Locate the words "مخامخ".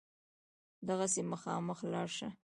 1.31-1.79